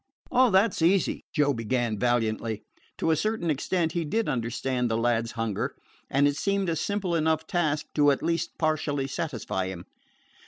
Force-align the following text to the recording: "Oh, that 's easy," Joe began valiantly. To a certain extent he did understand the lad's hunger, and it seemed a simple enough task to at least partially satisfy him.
"Oh, 0.31 0.49
that 0.49 0.73
's 0.73 0.81
easy," 0.81 1.21
Joe 1.31 1.53
began 1.53 1.99
valiantly. 1.99 2.63
To 2.97 3.11
a 3.11 3.15
certain 3.15 3.51
extent 3.51 3.91
he 3.91 4.03
did 4.03 4.27
understand 4.27 4.89
the 4.89 4.97
lad's 4.97 5.33
hunger, 5.33 5.75
and 6.09 6.27
it 6.27 6.37
seemed 6.37 6.69
a 6.69 6.75
simple 6.75 7.13
enough 7.13 7.45
task 7.45 7.85
to 7.93 8.09
at 8.09 8.23
least 8.23 8.57
partially 8.57 9.05
satisfy 9.05 9.67
him. 9.67 9.85